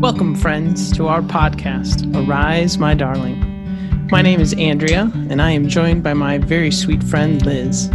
Welcome, 0.00 0.34
friends, 0.34 0.90
to 0.92 1.08
our 1.08 1.20
podcast, 1.20 2.10
Arise, 2.16 2.78
My 2.78 2.94
Darling. 2.94 4.08
My 4.10 4.22
name 4.22 4.40
is 4.40 4.54
Andrea, 4.54 5.12
and 5.28 5.42
I 5.42 5.50
am 5.50 5.68
joined 5.68 6.02
by 6.02 6.14
my 6.14 6.38
very 6.38 6.70
sweet 6.70 7.04
friend, 7.04 7.44
Liz. 7.44 7.90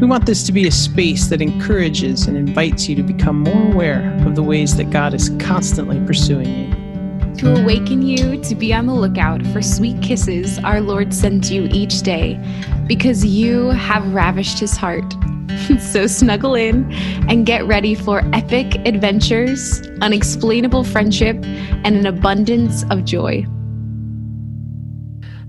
We 0.00 0.08
want 0.08 0.26
this 0.26 0.42
to 0.46 0.52
be 0.52 0.66
a 0.66 0.72
space 0.72 1.28
that 1.28 1.40
encourages 1.40 2.26
and 2.26 2.36
invites 2.36 2.88
you 2.88 2.96
to 2.96 3.04
become 3.04 3.44
more 3.44 3.72
aware 3.72 4.12
of 4.26 4.34
the 4.34 4.42
ways 4.42 4.76
that 4.76 4.90
God 4.90 5.14
is 5.14 5.30
constantly 5.38 6.04
pursuing 6.04 6.48
you. 6.48 7.34
To 7.36 7.62
awaken 7.62 8.02
you 8.02 8.42
to 8.42 8.54
be 8.56 8.74
on 8.74 8.86
the 8.86 8.94
lookout 8.94 9.46
for 9.52 9.62
sweet 9.62 10.02
kisses 10.02 10.58
our 10.58 10.80
Lord 10.80 11.14
sends 11.14 11.48
you 11.48 11.68
each 11.70 12.02
day, 12.02 12.40
because 12.88 13.24
you 13.24 13.68
have 13.68 14.12
ravished 14.12 14.58
his 14.58 14.76
heart 14.76 15.14
so 15.78 16.06
snuggle 16.06 16.54
in 16.54 16.90
and 17.28 17.46
get 17.46 17.66
ready 17.66 17.94
for 17.94 18.22
epic 18.34 18.76
adventures, 18.86 19.80
unexplainable 20.00 20.84
friendship, 20.84 21.36
and 21.84 21.96
an 21.96 22.06
abundance 22.06 22.84
of 22.90 23.04
joy. 23.04 23.44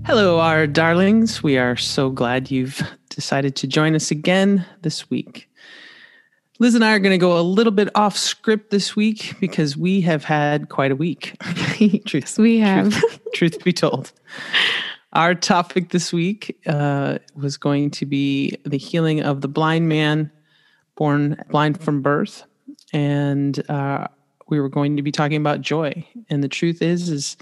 Hello, 0.04 0.40
our 0.40 0.66
darlings. 0.66 1.42
We 1.42 1.58
are 1.58 1.76
so 1.76 2.10
glad 2.10 2.50
you've 2.50 2.82
decided 3.08 3.54
to 3.56 3.66
join 3.66 3.94
us 3.94 4.10
again 4.10 4.66
this 4.82 5.08
week. 5.08 5.48
Liz 6.58 6.74
and 6.74 6.84
I 6.84 6.92
are 6.92 6.98
going 6.98 7.12
to 7.12 7.18
go 7.18 7.38
a 7.38 7.42
little 7.42 7.72
bit 7.72 7.88
off 7.94 8.16
script 8.16 8.70
this 8.70 8.94
week 8.94 9.34
because 9.40 9.76
we 9.76 10.00
have 10.02 10.24
had 10.24 10.68
quite 10.68 10.92
a 10.92 10.96
week. 10.96 11.36
truth, 12.06 12.14
yes, 12.14 12.38
we 12.38 12.58
have. 12.58 12.92
Truth, 12.92 13.20
truth 13.34 13.64
be 13.64 13.72
told. 13.72 14.12
Our 15.14 15.34
topic 15.34 15.90
this 15.90 16.10
week 16.10 16.58
uh, 16.66 17.18
was 17.34 17.58
going 17.58 17.90
to 17.92 18.06
be 18.06 18.56
the 18.64 18.78
healing 18.78 19.20
of 19.20 19.42
the 19.42 19.48
blind 19.48 19.86
man 19.86 20.30
born 20.96 21.36
blind 21.50 21.82
from 21.82 22.00
birth, 22.00 22.44
and 22.94 23.62
uh, 23.70 24.06
we 24.48 24.58
were 24.58 24.70
going 24.70 24.96
to 24.96 25.02
be 25.02 25.12
talking 25.12 25.36
about 25.36 25.60
joy. 25.60 26.06
And 26.30 26.42
the 26.42 26.48
truth 26.48 26.80
is, 26.80 27.10
is 27.10 27.36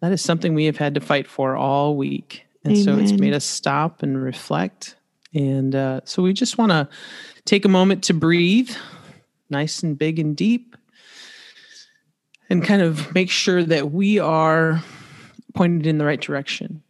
that 0.00 0.12
is 0.12 0.22
something 0.22 0.54
we 0.54 0.64
have 0.64 0.78
had 0.78 0.94
to 0.94 1.00
fight 1.00 1.26
for 1.26 1.56
all 1.56 1.94
week, 1.94 2.46
and 2.64 2.72
Amen. 2.72 2.84
so 2.84 2.98
it's 2.98 3.12
made 3.12 3.34
us 3.34 3.44
stop 3.44 4.02
and 4.02 4.22
reflect. 4.22 4.96
And 5.34 5.74
uh, 5.74 6.00
so 6.04 6.22
we 6.22 6.32
just 6.32 6.56
want 6.56 6.72
to 6.72 6.88
take 7.44 7.66
a 7.66 7.68
moment 7.68 8.04
to 8.04 8.14
breathe, 8.14 8.70
nice 9.50 9.82
and 9.82 9.98
big 9.98 10.18
and 10.18 10.34
deep, 10.34 10.74
and 12.48 12.64
kind 12.64 12.80
of 12.80 13.14
make 13.14 13.30
sure 13.30 13.62
that 13.62 13.90
we 13.90 14.18
are 14.18 14.82
pointed 15.52 15.86
in 15.86 15.98
the 15.98 16.06
right 16.06 16.20
direction 16.20 16.82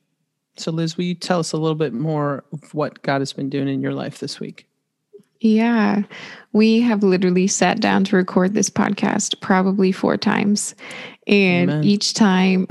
so, 0.56 0.70
Liz, 0.70 0.96
will 0.96 1.04
you 1.04 1.14
tell 1.14 1.40
us 1.40 1.52
a 1.52 1.56
little 1.56 1.74
bit 1.74 1.92
more 1.92 2.44
of 2.52 2.74
what 2.74 3.02
God 3.02 3.20
has 3.20 3.32
been 3.32 3.48
doing 3.48 3.68
in 3.68 3.80
your 3.80 3.94
life 3.94 4.18
this 4.20 4.38
week? 4.38 4.66
Yeah, 5.40 6.04
we 6.52 6.80
have 6.80 7.02
literally 7.02 7.48
sat 7.48 7.80
down 7.80 8.04
to 8.04 8.16
record 8.16 8.54
this 8.54 8.70
podcast 8.70 9.40
probably 9.40 9.92
four 9.92 10.16
times. 10.16 10.74
And 11.26 11.70
Amen. 11.70 11.84
each 11.84 12.14
time 12.14 12.66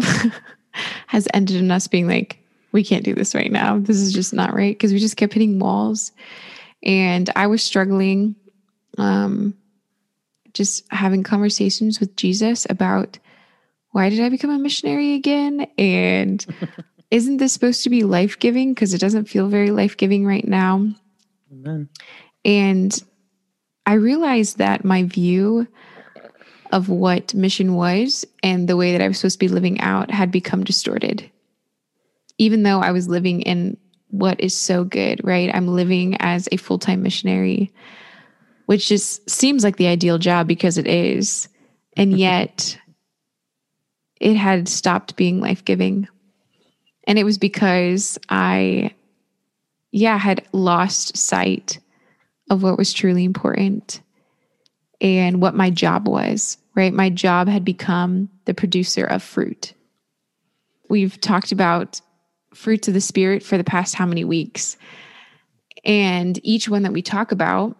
has 1.07 1.27
ended 1.33 1.57
in 1.57 1.69
us 1.69 1.87
being 1.87 2.07
like, 2.07 2.39
we 2.71 2.83
can't 2.83 3.03
do 3.03 3.13
this 3.13 3.35
right 3.35 3.51
now. 3.51 3.77
This 3.77 3.97
is 3.97 4.11
just 4.13 4.33
not 4.33 4.55
right. 4.55 4.75
Because 4.75 4.91
we 4.91 4.99
just 4.99 5.17
kept 5.17 5.33
hitting 5.33 5.59
walls. 5.59 6.11
And 6.81 7.29
I 7.35 7.47
was 7.47 7.63
struggling, 7.63 8.35
um, 8.97 9.53
just 10.53 10.83
having 10.91 11.23
conversations 11.23 11.99
with 11.99 12.15
Jesus 12.15 12.65
about 12.69 13.19
why 13.91 14.09
did 14.09 14.19
I 14.19 14.29
become 14.29 14.49
a 14.49 14.57
missionary 14.57 15.13
again? 15.13 15.67
And 15.77 16.43
isn't 17.13 17.37
this 17.37 17.53
supposed 17.53 17.83
to 17.83 17.91
be 17.91 18.01
life 18.01 18.39
giving? 18.39 18.73
Because 18.73 18.95
it 18.95 18.99
doesn't 18.99 19.29
feel 19.29 19.47
very 19.47 19.69
life 19.69 19.95
giving 19.95 20.25
right 20.25 20.47
now. 20.47 20.87
Amen. 21.51 21.87
And 22.43 23.03
I 23.85 23.93
realized 23.93 24.57
that 24.57 24.83
my 24.83 25.03
view 25.03 25.67
of 26.71 26.89
what 26.89 27.35
mission 27.35 27.75
was 27.75 28.25
and 28.41 28.67
the 28.67 28.75
way 28.75 28.93
that 28.93 29.01
I 29.01 29.07
was 29.07 29.19
supposed 29.19 29.35
to 29.35 29.45
be 29.45 29.47
living 29.47 29.79
out 29.79 30.09
had 30.09 30.31
become 30.31 30.63
distorted. 30.63 31.29
Even 32.39 32.63
though 32.63 32.79
I 32.79 32.89
was 32.89 33.07
living 33.07 33.43
in 33.43 33.77
what 34.09 34.41
is 34.41 34.57
so 34.57 34.83
good, 34.83 35.21
right? 35.23 35.53
I'm 35.53 35.67
living 35.67 36.17
as 36.19 36.49
a 36.51 36.57
full 36.57 36.79
time 36.79 37.03
missionary, 37.03 37.71
which 38.65 38.87
just 38.87 39.29
seems 39.29 39.63
like 39.63 39.77
the 39.77 39.85
ideal 39.87 40.17
job 40.17 40.47
because 40.47 40.79
it 40.79 40.87
is. 40.87 41.47
And 41.95 42.17
yet 42.17 42.75
it 44.19 44.35
had 44.35 44.67
stopped 44.67 45.15
being 45.15 45.39
life 45.39 45.63
giving. 45.63 46.07
And 47.05 47.19
it 47.19 47.23
was 47.23 47.37
because 47.37 48.17
I, 48.29 48.91
yeah, 49.91 50.17
had 50.17 50.45
lost 50.51 51.17
sight 51.17 51.79
of 52.49 52.63
what 52.63 52.77
was 52.77 52.93
truly 52.93 53.23
important 53.23 54.01
and 55.01 55.41
what 55.41 55.55
my 55.55 55.69
job 55.69 56.07
was, 56.07 56.57
right? 56.75 56.93
My 56.93 57.09
job 57.09 57.47
had 57.47 57.65
become 57.65 58.29
the 58.45 58.53
producer 58.53 59.05
of 59.05 59.21
fruit. 59.21 59.73
We've 60.89 61.19
talked 61.19 61.51
about 61.51 62.01
fruits 62.53 62.87
of 62.87 62.93
the 62.93 63.01
Spirit 63.01 63.43
for 63.43 63.57
the 63.57 63.63
past 63.63 63.95
how 63.95 64.05
many 64.05 64.23
weeks? 64.23 64.77
And 65.83 66.39
each 66.43 66.69
one 66.69 66.83
that 66.83 66.93
we 66.93 67.01
talk 67.01 67.31
about, 67.31 67.75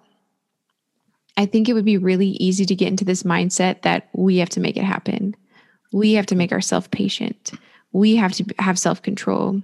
I 1.38 1.46
think 1.46 1.70
it 1.70 1.74
would 1.74 1.86
be 1.86 1.98
really 1.98 2.30
easy 2.30 2.66
to 2.66 2.76
get 2.76 2.90
into 2.90 3.06
this 3.06 3.24
mindset 3.24 3.84
that 3.84 4.10
we 4.14 4.38
have 4.38 4.50
to 4.50 4.60
make 4.60 4.78
it 4.78 4.84
happen. 4.84 5.36
We 5.92 6.14
have 6.14 6.26
to 6.28 6.36
make 6.36 6.52
ourselves 6.52 6.88
patient 6.90 7.54
we 7.94 8.16
have 8.18 8.34
to 8.34 8.46
have 8.60 8.78
self 8.78 9.02
control. 9.02 9.62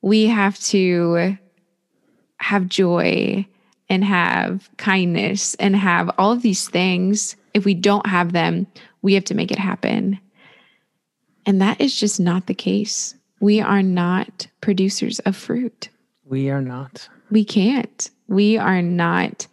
We 0.00 0.26
have 0.26 0.58
to 0.60 1.36
have 2.38 2.68
joy 2.68 3.46
and 3.90 4.04
have 4.04 4.70
kindness 4.76 5.54
and 5.56 5.74
have 5.74 6.10
all 6.18 6.32
of 6.32 6.42
these 6.42 6.68
things. 6.68 7.36
If 7.52 7.64
we 7.64 7.74
don't 7.74 8.06
have 8.06 8.32
them, 8.32 8.66
we 9.02 9.14
have 9.14 9.24
to 9.24 9.34
make 9.34 9.50
it 9.50 9.58
happen. 9.58 10.20
And 11.46 11.60
that 11.60 11.80
is 11.80 11.98
just 11.98 12.20
not 12.20 12.46
the 12.46 12.54
case. 12.54 13.14
We 13.40 13.60
are 13.60 13.82
not 13.82 14.46
producers 14.60 15.18
of 15.20 15.36
fruit. 15.36 15.88
We 16.24 16.50
are 16.50 16.60
not. 16.60 17.08
We 17.30 17.44
can't. 17.44 18.10
We 18.28 18.58
are 18.58 18.82
not 18.82 19.46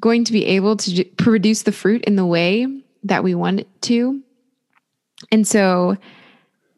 going 0.00 0.24
to 0.24 0.32
be 0.32 0.46
able 0.46 0.76
to 0.76 1.04
produce 1.16 1.62
the 1.62 1.72
fruit 1.72 2.04
in 2.04 2.16
the 2.16 2.26
way 2.26 2.66
that 3.04 3.22
we 3.22 3.34
want 3.34 3.60
it 3.60 3.82
to. 3.82 4.22
And 5.30 5.46
so 5.46 5.96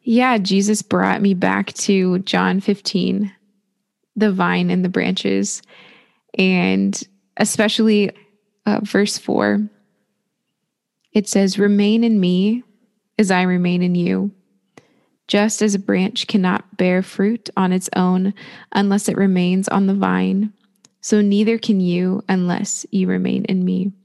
yeah, 0.03 0.38
Jesus 0.38 0.83
brought 0.83 1.21
me 1.21 1.34
back 1.34 1.72
to 1.75 2.21
John 2.21 2.61
15, 2.61 3.33
the 4.16 4.33
vine 4.33 4.71
and 4.71 4.84
the 4.84 4.88
branches, 4.88 5.62
and 6.38 7.00
especially 7.37 8.11
uh, 8.66 8.81
verse 8.83 9.19
4. 9.19 9.69
It 11.12 11.28
says, 11.28 11.59
Remain 11.59 12.05
in 12.05 12.21
me 12.21 12.62
as 13.19 13.31
I 13.31 13.43
remain 13.43 13.83
in 13.83 13.94
you. 13.94 14.31
Just 15.28 15.62
as 15.62 15.75
a 15.75 15.78
branch 15.78 16.27
cannot 16.27 16.77
bear 16.77 17.03
fruit 17.03 17.50
on 17.56 17.72
its 17.72 17.88
own 17.94 18.34
unless 18.72 19.09
it 19.09 19.17
remains 19.17 19.69
on 19.69 19.87
the 19.87 19.94
vine, 19.94 20.53
so 21.03 21.21
neither 21.21 21.56
can 21.56 21.78
you 21.78 22.25
unless 22.28 22.84
you 22.91 23.06
remain 23.06 23.44
in 23.44 23.65
me. 23.65 23.93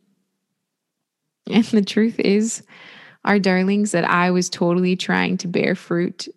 And 1.48 1.64
the 1.66 1.84
truth 1.84 2.20
is, 2.20 2.64
our 3.26 3.40
darlings 3.40 3.92
that 3.92 4.06
I 4.06 4.32
was 4.32 4.50
totally 4.50 4.96
trying 4.96 5.38
to 5.38 5.48
bear 5.48 5.76
fruit 5.76 6.28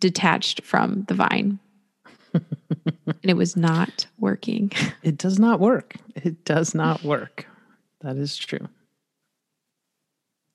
detached 0.00 0.62
from 0.62 1.02
the 1.08 1.14
vine. 1.14 1.58
and 2.32 3.16
it 3.22 3.36
was 3.36 3.56
not 3.56 4.06
working. 4.18 4.72
It 5.02 5.18
does 5.18 5.38
not 5.38 5.60
work. 5.60 5.94
It 6.16 6.44
does 6.44 6.74
not 6.74 7.04
work. 7.04 7.46
That 8.00 8.16
is 8.16 8.36
true. 8.36 8.68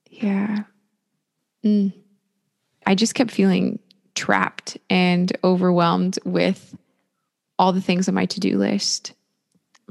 Yeah. 0.09 0.63
Mm. 1.63 1.93
I 2.85 2.95
just 2.95 3.15
kept 3.15 3.31
feeling 3.31 3.79
trapped 4.13 4.77
and 4.89 5.31
overwhelmed 5.41 6.19
with 6.25 6.75
all 7.57 7.71
the 7.71 7.79
things 7.79 8.09
on 8.09 8.15
my 8.15 8.25
to 8.25 8.39
do 8.41 8.57
list 8.57 9.13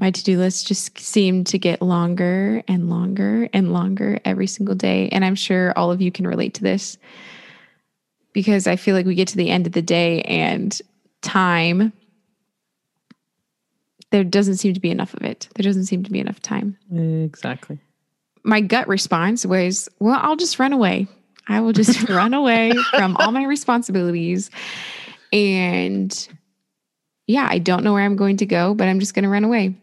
my 0.01 0.09
to 0.09 0.23
do 0.23 0.39
list 0.39 0.67
just 0.67 0.97
seemed 0.97 1.45
to 1.47 1.59
get 1.59 1.79
longer 1.79 2.63
and 2.67 2.89
longer 2.89 3.47
and 3.53 3.71
longer 3.71 4.19
every 4.25 4.47
single 4.47 4.73
day. 4.73 5.07
And 5.09 5.23
I'm 5.23 5.35
sure 5.35 5.77
all 5.77 5.91
of 5.91 6.01
you 6.01 6.11
can 6.11 6.25
relate 6.25 6.55
to 6.55 6.63
this 6.63 6.97
because 8.33 8.65
I 8.65 8.77
feel 8.77 8.95
like 8.95 9.05
we 9.05 9.13
get 9.13 9.27
to 9.29 9.37
the 9.37 9.51
end 9.51 9.67
of 9.67 9.73
the 9.73 9.81
day 9.83 10.23
and 10.23 10.77
time, 11.21 11.93
there 14.09 14.23
doesn't 14.23 14.57
seem 14.57 14.73
to 14.73 14.79
be 14.79 14.89
enough 14.89 15.13
of 15.13 15.21
it. 15.21 15.47
There 15.55 15.63
doesn't 15.63 15.85
seem 15.85 16.03
to 16.03 16.11
be 16.11 16.19
enough 16.19 16.41
time. 16.41 16.77
Exactly. 16.91 17.79
My 18.43 18.59
gut 18.59 18.87
response 18.87 19.45
was, 19.45 19.87
well, 19.99 20.19
I'll 20.19 20.35
just 20.35 20.57
run 20.57 20.73
away. 20.73 21.07
I 21.47 21.61
will 21.61 21.73
just 21.73 22.09
run 22.09 22.33
away 22.33 22.73
from 22.89 23.15
all 23.17 23.31
my 23.31 23.45
responsibilities. 23.45 24.49
And 25.31 26.27
yeah, 27.27 27.47
I 27.49 27.59
don't 27.59 27.83
know 27.83 27.93
where 27.93 28.03
I'm 28.03 28.15
going 28.15 28.37
to 28.37 28.47
go, 28.47 28.73
but 28.73 28.87
I'm 28.87 28.99
just 28.99 29.13
going 29.13 29.23
to 29.23 29.29
run 29.29 29.43
away. 29.43 29.75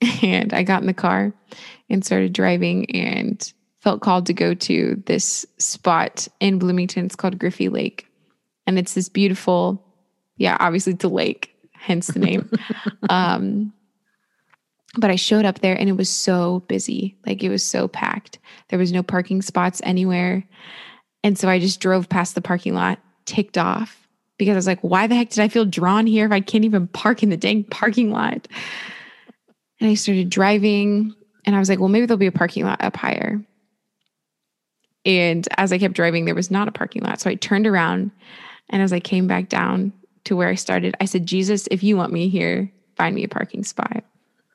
And 0.22 0.52
I 0.52 0.62
got 0.62 0.82
in 0.82 0.86
the 0.86 0.94
car 0.94 1.32
and 1.88 2.04
started 2.04 2.32
driving 2.32 2.90
and 2.94 3.52
felt 3.80 4.02
called 4.02 4.26
to 4.26 4.34
go 4.34 4.52
to 4.52 5.02
this 5.06 5.46
spot 5.58 6.28
in 6.40 6.58
Bloomington. 6.58 7.06
It's 7.06 7.16
called 7.16 7.38
Griffey 7.38 7.68
Lake. 7.68 8.06
And 8.66 8.78
it's 8.78 8.94
this 8.94 9.08
beautiful, 9.08 9.82
yeah, 10.36 10.56
obviously 10.60 10.92
it's 10.94 11.04
a 11.04 11.08
lake, 11.08 11.54
hence 11.72 12.08
the 12.08 12.18
name. 12.18 12.50
um, 13.08 13.72
But 14.98 15.10
I 15.10 15.16
showed 15.16 15.44
up 15.44 15.60
there 15.60 15.78
and 15.78 15.88
it 15.88 15.96
was 15.96 16.08
so 16.08 16.60
busy. 16.68 17.16
Like 17.26 17.42
it 17.42 17.48
was 17.48 17.62
so 17.62 17.86
packed. 17.86 18.38
There 18.68 18.78
was 18.78 18.92
no 18.92 19.02
parking 19.02 19.42
spots 19.42 19.80
anywhere. 19.84 20.44
And 21.22 21.38
so 21.38 21.48
I 21.48 21.58
just 21.58 21.80
drove 21.80 22.08
past 22.08 22.34
the 22.34 22.40
parking 22.40 22.74
lot, 22.74 22.98
ticked 23.24 23.58
off 23.58 24.08
because 24.38 24.52
I 24.52 24.56
was 24.56 24.66
like, 24.66 24.80
why 24.80 25.06
the 25.06 25.14
heck 25.14 25.30
did 25.30 25.40
I 25.40 25.48
feel 25.48 25.64
drawn 25.64 26.06
here 26.06 26.26
if 26.26 26.32
I 26.32 26.40
can't 26.40 26.64
even 26.64 26.86
park 26.88 27.22
in 27.22 27.30
the 27.30 27.36
dang 27.36 27.64
parking 27.64 28.10
lot? 28.10 28.48
And 29.80 29.90
I 29.90 29.94
started 29.94 30.30
driving 30.30 31.14
and 31.44 31.54
I 31.54 31.58
was 31.58 31.68
like, 31.68 31.78
well, 31.78 31.88
maybe 31.88 32.06
there'll 32.06 32.18
be 32.18 32.26
a 32.26 32.32
parking 32.32 32.64
lot 32.64 32.82
up 32.82 32.96
higher. 32.96 33.40
And 35.04 35.46
as 35.56 35.72
I 35.72 35.78
kept 35.78 35.94
driving, 35.94 36.24
there 36.24 36.34
was 36.34 36.50
not 36.50 36.68
a 36.68 36.72
parking 36.72 37.02
lot. 37.02 37.20
So 37.20 37.30
I 37.30 37.36
turned 37.36 37.66
around 37.66 38.10
and 38.70 38.82
as 38.82 38.92
I 38.92 39.00
came 39.00 39.26
back 39.26 39.48
down 39.48 39.92
to 40.24 40.34
where 40.34 40.48
I 40.48 40.56
started, 40.56 40.96
I 41.00 41.04
said, 41.04 41.26
Jesus, 41.26 41.68
if 41.70 41.82
you 41.82 41.96
want 41.96 42.12
me 42.12 42.28
here, 42.28 42.70
find 42.96 43.14
me 43.14 43.22
a 43.22 43.28
parking 43.28 43.62
spot. 43.62 44.02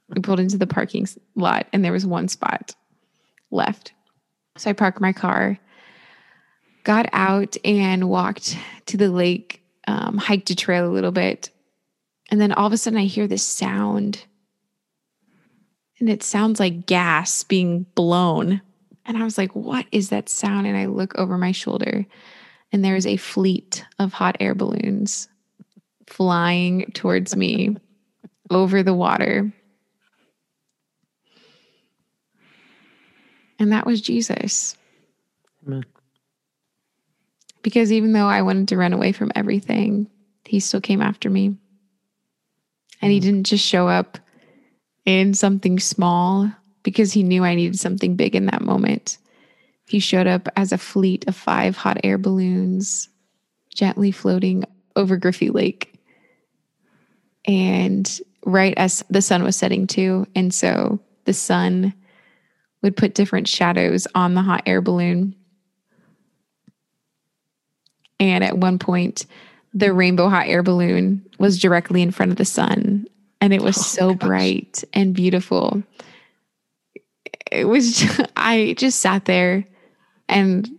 We 0.10 0.22
pulled 0.22 0.42
into 0.42 0.58
the 0.58 0.68
parking 0.68 1.08
lot 1.36 1.68
and 1.72 1.86
there 1.86 1.94
was 1.94 2.06
one 2.06 2.28
spot 2.28 2.76
left. 3.50 3.94
So 4.58 4.70
I 4.70 4.74
parked 4.74 5.00
my 5.00 5.14
car, 5.14 5.58
got 6.84 7.08
out 7.14 7.56
and 7.64 8.10
walked 8.10 8.58
to 8.88 8.98
the 8.98 9.10
lake, 9.10 9.64
um, 9.88 10.18
hiked 10.18 10.50
a 10.50 10.56
trail 10.56 10.86
a 10.86 10.92
little 10.92 11.12
bit. 11.12 11.50
And 12.30 12.42
then 12.42 12.52
all 12.52 12.68
of 12.68 12.74
a 12.74 12.78
sudden 12.78 13.00
I 13.00 13.06
hear 13.06 13.28
this 13.28 13.44
sound. 13.44 14.26
And 16.02 16.10
it 16.10 16.24
sounds 16.24 16.60
like 16.60 16.88
gas 16.88 17.44
being 17.44 17.86
blown. 17.94 18.60
And 19.06 19.18
I 19.18 19.24
was 19.24 19.38
like, 19.38 19.56
what 19.56 19.86
is 19.92 20.10
that 20.10 20.30
sound? 20.30 20.66
And 20.66 20.76
I 20.76 20.88
look 20.88 21.16
over 21.16 21.38
my 21.38 21.52
shoulder 21.52 22.08
and 22.72 22.84
there's 22.84 23.06
a 23.06 23.18
fleet 23.18 23.86
of 24.00 24.12
hot 24.12 24.36
air 24.40 24.56
balloons 24.56 25.30
flying 26.08 26.92
towards 26.94 27.36
me 27.36 27.78
over 28.50 28.82
the 28.82 28.96
water. 28.96 29.54
And 33.60 33.72
that 33.72 33.86
was 33.86 34.02
Jesus. 34.02 34.76
Amen. 35.68 35.86
Because 37.62 37.92
even 37.92 38.14
though 38.14 38.28
I 38.28 38.42
wanted 38.42 38.70
to 38.70 38.78
run 38.78 38.94
away 38.94 39.12
from 39.12 39.32
everything, 39.36 40.10
he 40.46 40.60
still 40.60 40.82
came 40.82 41.04
after 41.04 41.30
me. 41.30 41.56
And 43.04 43.12
he 43.12 43.20
didn't 43.20 43.44
just 43.44 43.64
show 43.64 43.88
up 43.88 44.18
in 45.06 45.34
something 45.34 45.80
small 45.80 46.52
because 46.84 47.14
he 47.14 47.24
knew 47.24 47.44
I 47.44 47.56
needed 47.56 47.80
something 47.80 48.16
big 48.16 48.36
in 48.36 48.46
that 48.48 48.62
moment. 48.62 49.18
He 49.86 50.00
showed 50.00 50.28
up 50.28 50.48
as 50.56 50.72
a 50.72 50.78
fleet 50.78 51.28
of 51.28 51.36
five 51.36 51.76
hot 51.76 51.98
air 52.04 52.18
balloons 52.18 53.10
gently 53.74 54.12
floating 54.12 54.64
over 54.96 55.18
Griffey 55.18 55.50
Lake. 55.50 56.00
And 57.46 58.10
right 58.46 58.74
as 58.78 59.04
the 59.10 59.22
sun 59.22 59.44
was 59.44 59.56
setting 59.56 59.88
too. 59.88 60.28
And 60.36 60.54
so 60.54 61.00
the 61.26 61.34
sun 61.34 61.94
would 62.82 62.98
put 62.98 63.14
different 63.14 63.48
shadows 63.48 64.08
on 64.16 64.34
the 64.34 64.42
hot 64.42 64.64
air 64.66 64.82
balloon. 64.82 65.36
And 68.20 68.44
at 68.44 68.58
one 68.58 68.80
point, 68.80 69.26
the 69.74 69.94
rainbow 69.94 70.30
hot 70.30 70.48
air 70.48 70.64
balloon 70.64 71.26
was 71.40 71.60
directly 71.60 72.02
in 72.02 72.12
front 72.12 72.32
of 72.32 72.38
the 72.38 72.46
sun. 72.46 73.01
And 73.42 73.54
it 73.54 73.62
was 73.62 73.78
oh, 73.78 73.82
so 73.82 74.14
gosh. 74.14 74.28
bright 74.28 74.84
and 74.94 75.14
beautiful. 75.14 75.84
It 77.52 77.66
was, 77.66 77.98
just, 77.98 78.22
I 78.38 78.76
just 78.78 79.00
sat 79.00 79.26
there 79.26 79.66
and 80.30 80.70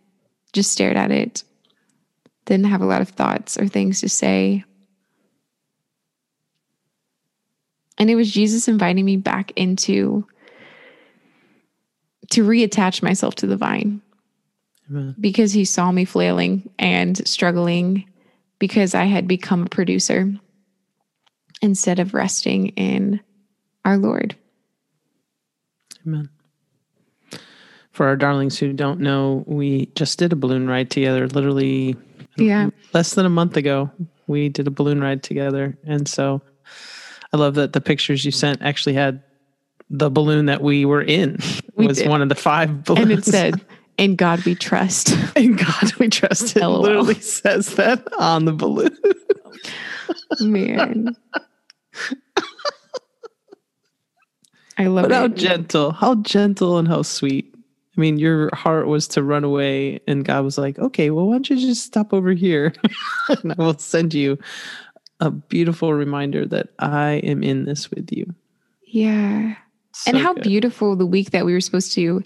just 0.53 0.73
stared 0.73 0.97
at 0.97 1.11
it. 1.11 1.43
Didn't 2.47 2.67
have 2.67 2.81
a 2.81 2.87
lot 2.87 3.03
of 3.03 3.09
thoughts 3.09 3.59
or 3.59 3.67
things 3.67 4.01
to 4.01 4.09
say. 4.09 4.65
And 7.99 8.11
it 8.11 8.15
was 8.15 8.33
Jesus 8.33 8.69
inviting 8.69 9.05
me 9.05 9.17
back 9.17 9.53
into 9.57 10.27
to 12.31 12.45
reattach 12.45 13.03
myself 13.03 13.35
to 13.37 13.47
the 13.47 13.57
vine 13.57 14.01
Amen. 14.91 15.15
because 15.21 15.53
he 15.53 15.65
saw 15.65 15.93
me 15.93 16.05
flailing 16.05 16.71
and 16.79 17.27
struggling 17.29 18.09
because 18.59 18.95
I 18.95 19.05
had 19.05 19.29
become 19.29 19.65
a 19.65 19.69
producer 19.69 20.33
instead 21.63 21.99
of 21.99 22.13
resting 22.13 22.69
in 22.71 23.21
our 23.85 23.97
Lord. 23.97 24.37
Amen. 26.07 26.29
For 27.93 28.07
our 28.07 28.17
darlings 28.17 28.59
who 28.59 28.73
don't 28.73 29.01
know, 29.01 29.45
we 29.47 29.87
just 29.95 30.19
did 30.19 30.33
a 30.33 30.37
balloon 30.37 30.67
ride 30.67 30.91
together 30.91 31.29
literally 31.29 31.97
yeah. 32.37 32.71
less 32.93 33.15
than 33.15 33.27
a 33.27 33.31
month 33.31 33.57
ago. 33.57 33.91
We 34.27 34.49
did 34.49 34.67
a 34.67 34.71
balloon 34.71 35.01
ride 35.01 35.23
together. 35.23 35.77
And 35.85 36.09
so 36.09 36.43
I 37.33 37.37
love 37.37 37.55
that 37.55 37.73
the 37.73 37.81
pictures 37.81 38.25
you 38.25 38.31
sent 38.31 38.63
actually 38.63 38.95
had 38.95 39.23
the 39.91 40.11
balloon 40.11 40.47
that 40.47 40.63
we 40.63 40.85
were 40.85 41.03
in 41.03 41.39
we 41.77 41.87
was 41.87 41.99
did. 41.99 42.09
one 42.09 42.23
of 42.23 42.29
the 42.29 42.35
five 42.35 42.85
balloons. 42.85 43.11
And 43.11 43.19
it 43.19 43.25
said, 43.25 43.61
In 43.99 44.17
God 44.17 44.43
we 44.45 44.55
trust. 44.55 45.15
In 45.37 45.57
God 45.57 45.95
we 45.99 46.09
trust. 46.09 46.57
It 46.57 46.61
LOL. 46.63 46.81
literally 46.81 47.21
says 47.21 47.75
that 47.75 48.03
on 48.19 48.47
the 48.47 48.53
balloon. 48.53 48.97
Man. 50.41 51.15
I 54.79 54.87
love 54.87 55.05
but 55.05 55.13
it. 55.13 55.15
How 55.15 55.29
gentle, 55.29 55.93
how 55.93 56.17
gentle 56.17 56.79
and 56.79 56.89
how 56.89 57.03
sweet. 57.03 57.55
I 57.97 58.01
mean, 58.01 58.19
your 58.19 58.49
heart 58.55 58.87
was 58.87 59.07
to 59.09 59.23
run 59.23 59.45
away, 59.45 60.01
and 60.07 60.25
God 60.25 60.45
was 60.45 60.57
like, 60.57 60.79
okay, 60.79 61.11
well, 61.11 61.27
why 61.27 61.35
don't 61.35 61.51
you 61.51 61.57
just 61.57 61.85
stop 61.85 62.15
over 62.15 62.33
here? 62.33 62.73
and 63.29 63.53
I 63.53 63.55
will 63.59 63.79
send 63.79 64.15
you 64.15 64.39
a 65.21 65.31
beautiful 65.31 65.93
reminder 65.93 66.47
that 66.47 66.71
I 66.79 67.21
am 67.23 67.43
in 67.43 67.65
this 67.65 67.91
with 67.91 68.11
you. 68.11 68.35
Yeah. 68.87 69.57
So 69.93 70.11
and 70.11 70.19
how 70.19 70.33
good. 70.33 70.43
beautiful 70.43 70.97
the 70.97 71.07
week 71.07 71.31
that 71.33 71.45
we 71.45 71.53
were 71.53 71.61
supposed 71.61 71.93
to 71.93 72.23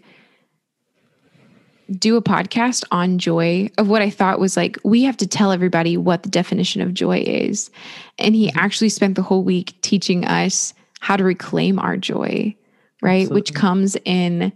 do 1.92 2.16
a 2.16 2.22
podcast 2.22 2.84
on 2.90 3.18
joy 3.18 3.70
of 3.78 3.88
what 3.88 4.02
I 4.02 4.10
thought 4.10 4.40
was 4.40 4.56
like, 4.56 4.78
we 4.82 5.02
have 5.04 5.16
to 5.18 5.26
tell 5.26 5.52
everybody 5.52 5.96
what 5.96 6.22
the 6.22 6.28
definition 6.28 6.82
of 6.82 6.94
joy 6.94 7.18
is. 7.26 7.70
And 8.18 8.34
he 8.34 8.48
mm-hmm. 8.48 8.58
actually 8.58 8.88
spent 8.88 9.14
the 9.14 9.22
whole 9.22 9.44
week 9.44 9.74
teaching 9.82 10.24
us 10.24 10.74
how 11.00 11.16
to 11.16 11.24
reclaim 11.24 11.78
our 11.78 11.96
joy, 11.96 12.54
right? 13.02 13.22
Absolutely. 13.22 13.34
Which 13.34 13.54
comes 13.54 13.96
in 14.04 14.52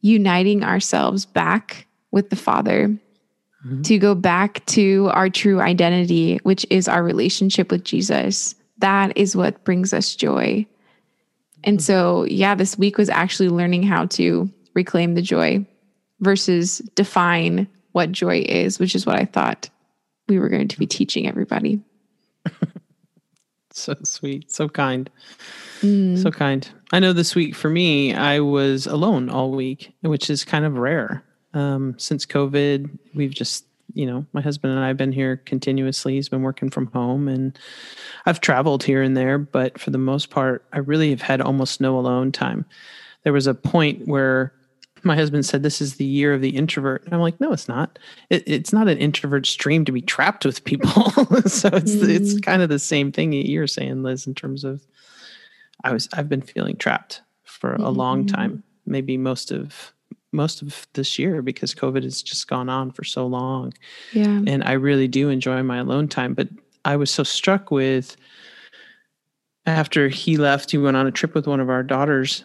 uniting 0.00 0.62
ourselves 0.62 1.24
back 1.24 1.86
with 2.10 2.28
the 2.30 2.36
Father 2.36 2.88
mm-hmm. 2.88 3.82
to 3.82 3.98
go 3.98 4.14
back 4.14 4.64
to 4.66 5.10
our 5.12 5.30
true 5.30 5.60
identity, 5.60 6.36
which 6.42 6.66
is 6.68 6.88
our 6.88 7.02
relationship 7.02 7.70
with 7.70 7.84
Jesus. 7.84 8.54
That 8.78 9.16
is 9.16 9.34
what 9.34 9.64
brings 9.64 9.94
us 9.94 10.14
joy. 10.14 10.66
And 11.62 11.82
so, 11.82 12.24
yeah, 12.24 12.54
this 12.54 12.76
week 12.76 12.98
was 12.98 13.08
actually 13.08 13.48
learning 13.48 13.84
how 13.84 14.06
to 14.06 14.50
reclaim 14.74 15.14
the 15.14 15.22
joy 15.22 15.64
versus 16.20 16.78
define 16.94 17.68
what 17.92 18.12
joy 18.12 18.44
is, 18.48 18.78
which 18.78 18.94
is 18.94 19.06
what 19.06 19.16
I 19.16 19.24
thought 19.24 19.70
we 20.28 20.38
were 20.38 20.48
going 20.48 20.68
to 20.68 20.78
be 20.78 20.86
teaching 20.86 21.28
everybody. 21.28 21.80
so 23.72 23.94
sweet, 24.02 24.50
so 24.50 24.68
kind. 24.68 25.10
Mm. 25.80 26.20
So 26.20 26.30
kind. 26.30 26.68
I 26.92 26.98
know 26.98 27.12
this 27.12 27.34
week 27.34 27.54
for 27.54 27.68
me, 27.68 28.14
I 28.14 28.40
was 28.40 28.86
alone 28.86 29.28
all 29.28 29.50
week, 29.50 29.94
which 30.00 30.30
is 30.30 30.44
kind 30.44 30.64
of 30.64 30.78
rare. 30.78 31.24
Um, 31.52 31.94
since 31.98 32.26
COVID, 32.26 32.98
we've 33.14 33.34
just 33.34 33.64
you 33.94 34.06
know, 34.06 34.26
my 34.32 34.40
husband 34.40 34.74
and 34.74 34.82
I 34.82 34.88
have 34.88 34.96
been 34.96 35.12
here 35.12 35.36
continuously. 35.36 36.14
He's 36.14 36.28
been 36.28 36.42
working 36.42 36.68
from 36.68 36.86
home 36.86 37.28
and 37.28 37.56
I've 38.26 38.40
traveled 38.40 38.82
here 38.82 39.02
and 39.02 39.16
there, 39.16 39.38
but 39.38 39.78
for 39.78 39.90
the 39.90 39.98
most 39.98 40.30
part, 40.30 40.64
I 40.72 40.78
really 40.78 41.10
have 41.10 41.22
had 41.22 41.40
almost 41.40 41.80
no 41.80 41.98
alone 41.98 42.32
time. 42.32 42.64
There 43.22 43.32
was 43.32 43.46
a 43.46 43.54
point 43.54 44.06
where 44.08 44.52
my 45.04 45.14
husband 45.14 45.44
said, 45.46 45.62
This 45.62 45.80
is 45.80 45.96
the 45.96 46.04
year 46.04 46.34
of 46.34 46.40
the 46.40 46.56
introvert. 46.56 47.04
And 47.04 47.14
I'm 47.14 47.20
like, 47.20 47.40
No, 47.40 47.52
it's 47.52 47.68
not. 47.68 47.98
It, 48.30 48.42
it's 48.46 48.72
not 48.72 48.88
an 48.88 48.98
introvert's 48.98 49.54
dream 49.54 49.84
to 49.84 49.92
be 49.92 50.02
trapped 50.02 50.44
with 50.44 50.64
people. 50.64 51.10
so 51.10 51.68
it's 51.72 51.94
mm. 51.94 52.08
it's 52.08 52.40
kind 52.40 52.62
of 52.62 52.68
the 52.68 52.78
same 52.78 53.12
thing 53.12 53.32
you're 53.32 53.66
saying, 53.66 54.02
Liz, 54.02 54.26
in 54.26 54.34
terms 54.34 54.64
of 54.64 54.84
I 55.82 55.92
was 55.92 56.08
I've 56.12 56.28
been 56.28 56.42
feeling 56.42 56.76
trapped 56.76 57.22
for 57.44 57.74
a 57.74 57.90
long 57.90 58.24
mm-hmm. 58.24 58.34
time, 58.34 58.62
maybe 58.86 59.16
most 59.16 59.50
of 59.50 59.92
most 60.32 60.62
of 60.62 60.86
this 60.94 61.18
year 61.18 61.40
because 61.40 61.74
COVID 61.74 62.02
has 62.02 62.22
just 62.22 62.48
gone 62.48 62.68
on 62.68 62.90
for 62.90 63.04
so 63.04 63.26
long. 63.26 63.72
Yeah. 64.12 64.42
And 64.46 64.64
I 64.64 64.72
really 64.72 65.08
do 65.08 65.28
enjoy 65.28 65.62
my 65.62 65.78
alone 65.78 66.08
time. 66.08 66.34
But 66.34 66.48
I 66.84 66.96
was 66.96 67.10
so 67.10 67.22
struck 67.22 67.70
with 67.70 68.16
after 69.66 70.08
he 70.08 70.36
left, 70.36 70.70
he 70.72 70.78
went 70.78 70.96
on 70.96 71.06
a 71.06 71.12
trip 71.12 71.34
with 71.34 71.46
one 71.46 71.60
of 71.60 71.70
our 71.70 71.82
daughters. 71.82 72.44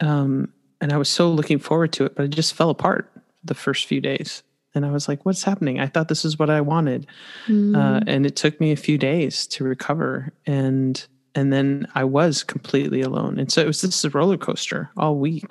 Um, 0.00 0.52
and 0.84 0.92
I 0.92 0.98
was 0.98 1.08
so 1.08 1.30
looking 1.30 1.58
forward 1.58 1.94
to 1.94 2.04
it, 2.04 2.14
but 2.14 2.26
it 2.26 2.28
just 2.28 2.52
fell 2.52 2.68
apart 2.68 3.10
the 3.42 3.54
first 3.54 3.86
few 3.86 4.02
days. 4.02 4.42
And 4.74 4.84
I 4.84 4.90
was 4.90 5.08
like, 5.08 5.24
what's 5.24 5.42
happening? 5.42 5.80
I 5.80 5.86
thought 5.86 6.08
this 6.08 6.26
is 6.26 6.38
what 6.38 6.50
I 6.50 6.60
wanted. 6.60 7.06
Mm. 7.46 7.74
Uh, 7.74 8.04
and 8.06 8.26
it 8.26 8.36
took 8.36 8.60
me 8.60 8.70
a 8.70 8.76
few 8.76 8.98
days 8.98 9.46
to 9.46 9.64
recover. 9.64 10.30
And 10.44 11.02
and 11.34 11.50
then 11.50 11.88
I 11.94 12.04
was 12.04 12.42
completely 12.42 13.00
alone. 13.00 13.38
And 13.38 13.50
so 13.50 13.62
it 13.62 13.66
was 13.66 13.80
this 13.80 14.04
roller 14.12 14.36
coaster 14.36 14.90
all 14.98 15.16
week 15.16 15.46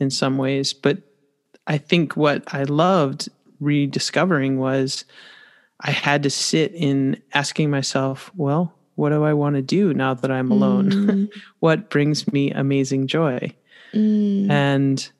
in 0.00 0.10
some 0.10 0.38
ways. 0.38 0.72
But 0.72 0.98
I 1.68 1.78
think 1.78 2.16
what 2.16 2.42
I 2.52 2.64
loved 2.64 3.28
rediscovering 3.60 4.58
was 4.58 5.04
I 5.82 5.92
had 5.92 6.24
to 6.24 6.30
sit 6.30 6.74
in 6.74 7.22
asking 7.32 7.70
myself, 7.70 8.32
well, 8.34 8.74
What 8.96 9.10
do 9.10 9.22
I 9.22 9.34
want 9.34 9.54
to 9.54 9.62
do 9.62 9.94
now 9.94 10.14
that 10.14 10.32
I'm 10.32 10.50
alone? 10.50 10.90
Mm. 10.90 11.28
what 11.60 11.90
brings 11.90 12.32
me 12.32 12.50
amazing 12.50 13.06
joy? 13.06 13.54
Mm. 13.92 14.50
And 14.50 15.10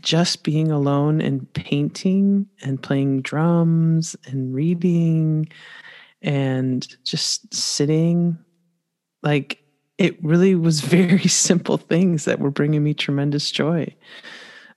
just 0.00 0.42
being 0.42 0.70
alone 0.70 1.20
and 1.20 1.50
painting 1.54 2.46
and 2.62 2.82
playing 2.82 3.22
drums 3.22 4.16
and 4.26 4.54
reading 4.54 5.48
and 6.22 6.86
just 7.04 7.52
sitting 7.54 8.38
like 9.22 9.62
it 9.98 10.22
really 10.22 10.54
was 10.54 10.80
very 10.82 11.28
simple 11.28 11.78
things 11.78 12.24
that 12.24 12.40
were 12.40 12.50
bringing 12.50 12.84
me 12.84 12.94
tremendous 12.94 13.50
joy 13.50 13.94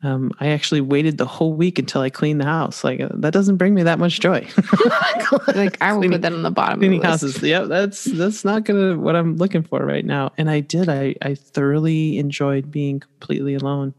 um, 0.02 0.32
I 0.40 0.48
actually 0.48 0.80
waited 0.80 1.18
the 1.18 1.26
whole 1.26 1.54
week 1.54 1.78
until 1.78 2.02
I 2.02 2.10
cleaned 2.10 2.40
the 2.40 2.46
house. 2.46 2.84
Like 2.86 3.02
uh, 3.02 3.10
that 3.16 3.34
doesn't 3.34 3.58
bring 3.58 3.74
me 3.74 3.84
that 3.84 4.00
much 4.00 4.22
joy. 4.22 4.48
like 5.48 5.82
I 5.82 5.92
will 5.92 6.08
put 6.10 6.22
that 6.22 6.32
on 6.32 6.42
the 6.42 6.52
bottom. 6.52 6.80
Cleaning 6.80 7.02
houses. 7.02 7.42
Yep, 7.42 7.68
that's 7.68 8.06
that's 8.06 8.46
not 8.46 8.64
gonna 8.64 8.98
what 8.98 9.18
I'm 9.18 9.36
looking 9.36 9.64
for 9.64 9.86
right 9.86 10.06
now. 10.06 10.32
And 10.38 10.50
I 10.50 10.62
did. 10.62 10.88
I 10.88 11.16
I 11.22 11.36
thoroughly 11.36 12.18
enjoyed 12.18 12.72
being 12.72 13.02
completely 13.02 13.56
alone. 13.56 13.94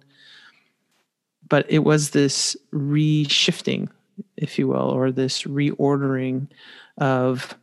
But 1.48 1.66
it 1.68 1.80
was 1.80 2.10
this 2.10 2.56
reshifting, 2.72 3.88
if 4.36 4.58
you 4.58 4.68
will, 4.68 4.88
or 4.90 5.12
this 5.12 5.42
reordering 5.42 6.48
of. 6.96 7.56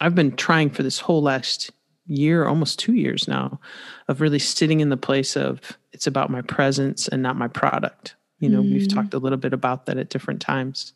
I've 0.00 0.14
been 0.14 0.34
trying 0.34 0.70
for 0.70 0.82
this 0.82 0.98
whole 0.98 1.22
last 1.22 1.70
year, 2.06 2.46
almost 2.46 2.78
two 2.78 2.94
years 2.94 3.26
now, 3.28 3.60
of 4.08 4.20
really 4.20 4.38
sitting 4.38 4.80
in 4.80 4.90
the 4.90 4.96
place 4.96 5.36
of 5.36 5.60
it's 5.92 6.06
about 6.06 6.30
my 6.30 6.42
presence 6.42 7.08
and 7.08 7.22
not 7.22 7.36
my 7.36 7.48
product. 7.48 8.14
You 8.40 8.48
know, 8.48 8.62
mm. 8.62 8.72
we've 8.72 8.88
talked 8.88 9.14
a 9.14 9.18
little 9.18 9.38
bit 9.38 9.52
about 9.52 9.86
that 9.86 9.96
at 9.96 10.10
different 10.10 10.40
times, 10.40 10.92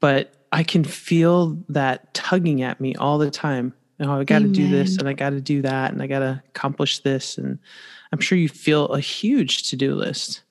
but 0.00 0.34
I 0.52 0.62
can 0.62 0.84
feel 0.84 1.58
that 1.68 2.12
tugging 2.14 2.62
at 2.62 2.80
me 2.80 2.94
all 2.96 3.18
the 3.18 3.30
time. 3.30 3.74
Oh, 4.00 4.20
I 4.20 4.24
got 4.24 4.40
to 4.40 4.48
do 4.48 4.68
this 4.68 4.96
and 4.96 5.08
I 5.08 5.12
got 5.12 5.30
to 5.30 5.40
do 5.40 5.62
that 5.62 5.92
and 5.92 6.00
I 6.00 6.06
got 6.06 6.20
to 6.20 6.42
accomplish 6.48 7.00
this. 7.00 7.36
And 7.36 7.58
I'm 8.12 8.20
sure 8.20 8.38
you 8.38 8.48
feel 8.48 8.86
a 8.86 9.00
huge 9.00 9.70
to 9.70 9.76
do 9.76 9.94
list 9.94 10.42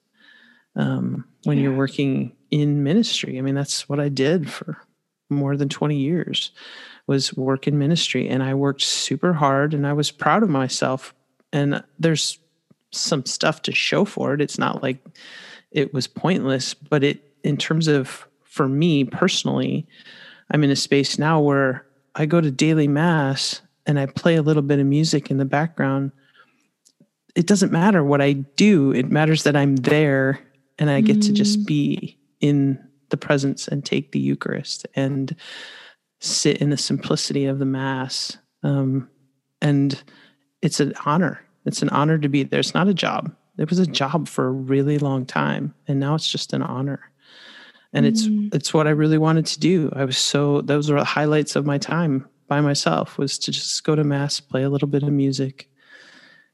um, 0.76 1.24
when 1.44 1.58
yeah. 1.58 1.64
you're 1.64 1.78
working 1.78 2.34
in 2.52 2.84
ministry. 2.84 3.38
I 3.38 3.42
mean, 3.42 3.56
that's 3.56 3.88
what 3.88 4.00
I 4.00 4.10
did 4.10 4.50
for 4.50 4.78
more 5.30 5.58
than 5.58 5.70
20 5.70 5.98
years 5.98 6.52
was 7.08 7.34
work 7.36 7.68
in 7.68 7.78
ministry 7.78 8.28
and 8.28 8.44
I 8.44 8.54
worked 8.54 8.82
super 8.82 9.34
hard 9.34 9.74
and 9.74 9.88
I 9.88 9.94
was 9.94 10.12
proud 10.12 10.44
of 10.44 10.50
myself. 10.50 11.14
And 11.54 11.84
there's 12.00 12.40
some 12.92 13.26
stuff 13.26 13.62
to 13.64 13.74
show 13.74 14.06
for 14.06 14.34
it. 14.34 14.42
It's 14.42 14.58
not 14.58 14.84
like 14.84 14.98
it 15.72 15.94
was 15.94 16.08
pointless, 16.08 16.74
but 16.74 17.04
it, 17.04 17.34
in 17.44 17.58
terms 17.58 17.88
of 17.88 18.28
for 18.44 18.68
me 18.68 19.04
personally, 19.04 19.88
I'm 20.52 20.64
in 20.64 20.72
a 20.72 20.76
space 20.76 21.18
now 21.18 21.40
where 21.40 21.86
I 22.16 22.26
go 22.26 22.42
to 22.42 22.52
daily 22.52 22.88
mass 22.88 23.62
and 23.86 24.00
I 24.00 24.06
play 24.06 24.36
a 24.36 24.42
little 24.42 24.64
bit 24.64 24.80
of 24.80 24.86
music 24.86 25.32
in 25.32 25.38
the 25.38 25.46
background. 25.46 26.12
It 27.36 27.48
doesn't 27.48 27.72
matter 27.72 28.04
what 28.04 28.22
I 28.22 28.34
do, 28.34 28.92
it 28.92 29.10
matters 29.10 29.44
that 29.44 29.56
I'm 29.56 29.76
there 29.78 30.40
and 30.80 30.90
I 30.90 31.02
get 31.02 31.18
mm. 31.18 31.26
to 31.28 31.34
just 31.34 31.60
mm. 31.60 31.66
be 31.66 32.18
in 32.40 32.87
the 33.10 33.18
presence 33.18 33.68
and 33.68 33.86
take 33.86 34.12
the 34.12 34.20
Eucharist 34.20 34.86
and 34.96 35.36
sit 36.20 36.58
in 36.58 36.70
the 36.70 36.78
simplicity 36.78 37.46
of 37.46 37.60
the 37.60 37.66
Mass. 37.66 38.38
Um, 38.64 39.10
and 39.62 40.02
it's 40.62 40.80
an 40.80 40.94
honor 41.06 41.48
it's 41.68 41.82
an 41.82 41.90
honor 41.90 42.18
to 42.18 42.30
be 42.30 42.44
there. 42.44 42.62
It's 42.62 42.74
not 42.74 42.88
a 42.88 42.94
job. 42.94 43.36
It 43.58 43.70
was 43.70 43.80
a 43.80 43.86
job 43.86 44.30
for 44.30 44.48
a 44.48 44.52
really 44.52 44.98
long 44.98 45.26
time, 45.26 45.76
and 45.88 46.00
now 46.00 46.16
it's 46.16 46.32
just 46.32 46.54
an 46.54 46.62
honor. 46.62 47.12
And 47.92 48.06
mm. 48.06 48.10
it's 48.10 48.56
it's 48.56 48.74
what 48.74 48.88
I 48.88 48.92
really 48.92 49.18
wanted 49.18 49.46
to 49.48 49.60
do. 49.60 49.92
I 49.94 50.06
was 50.06 50.18
so 50.18 50.62
those 50.62 50.90
were 50.90 51.00
the 51.00 51.06
highlights 51.06 51.58
of 51.58 51.66
my 51.66 51.78
time 51.78 52.28
by 52.48 52.62
myself 52.62 53.18
was 53.18 53.38
to 53.40 53.52
just 53.52 53.84
go 53.84 53.96
to 53.96 54.06
mass, 54.06 54.40
play 54.40 54.64
a 54.64 54.70
little 54.70 54.88
bit 54.88 55.04
of 55.04 55.10
music, 55.10 55.70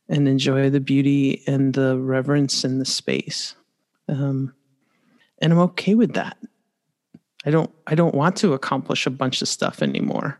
and 0.10 0.28
enjoy 0.28 0.72
the 0.72 0.80
beauty 0.80 1.44
and 1.46 1.76
the 1.76 2.00
reverence 2.00 2.64
and 2.64 2.82
the 2.82 2.86
space. 2.86 3.56
Um, 4.10 4.56
and 5.42 5.54
I'm 5.54 5.60
okay 5.60 5.96
with 5.96 6.14
that. 6.14 6.38
I 7.46 7.52
don't 7.52 7.72
I 7.88 7.96
don't 7.96 8.16
want 8.16 8.36
to 8.38 8.54
accomplish 8.54 9.06
a 9.06 9.12
bunch 9.12 9.42
of 9.42 9.48
stuff 9.48 9.82
anymore. 9.82 10.40